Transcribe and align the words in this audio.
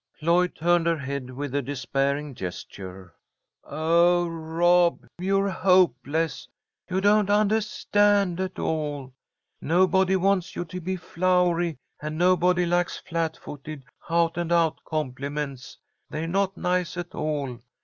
Lloyd 0.19 0.55
turned 0.55 0.87
her 0.87 0.97
head 0.97 1.29
with 1.29 1.53
a 1.53 1.61
despairing 1.61 2.33
gesture. 2.33 3.13
"Oh, 3.63 4.27
Rob, 4.27 5.05
you're 5.19 5.49
hopeless! 5.51 6.47
You 6.89 7.01
don't 7.01 7.29
undahstand 7.29 8.39
at 8.39 8.57
all! 8.57 9.13
Nobody 9.61 10.15
wants 10.15 10.55
you 10.55 10.65
to 10.65 10.81
be 10.81 10.95
flowery, 10.95 11.77
and 12.01 12.17
nobody 12.17 12.65
likes 12.65 12.97
flat 12.97 13.37
footed, 13.37 13.83
out 14.09 14.37
and 14.39 14.51
out 14.51 14.83
compliments. 14.85 15.77
They're 16.09 16.27
not 16.27 16.57
nice 16.57 16.97
at 16.97 17.13
all. 17.13 17.59